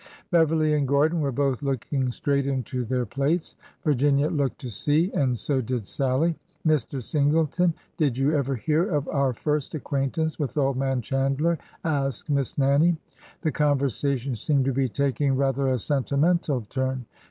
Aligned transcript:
Beverly 0.31 0.73
and 0.73 0.87
Gordon 0.87 1.21
were 1.21 1.31
both 1.31 1.61
looking 1.61 2.09
straight 2.11 2.47
into 2.47 2.83
their 2.83 3.05
plates. 3.05 3.55
Virginia 3.83 4.31
looked 4.31 4.57
to 4.61 4.71
see, 4.71 5.11
and 5.13 5.37
so 5.37 5.61
did 5.61 5.85
Sallie." 5.85 6.35
Mr. 6.67 7.03
Singleton, 7.03 7.75
did 7.97 8.17
you 8.17 8.33
ever 8.33 8.55
hear 8.55 8.83
of 8.89 9.07
our 9.09 9.31
first 9.31 9.73
acquain 9.75 10.11
tance 10.11 10.39
with 10.39 10.57
old 10.57 10.75
man 10.77 11.03
Chandler?" 11.03 11.59
asked 11.85 12.31
Miss 12.31 12.57
Nannie. 12.57 12.97
The 13.43 13.51
conversation 13.51 14.35
seemed 14.35 14.65
to 14.65 14.73
be 14.73 14.89
taking 14.89 15.35
rather 15.37 15.67
a 15.67 15.77
sentimental 15.77 16.65
turn. 16.71 17.05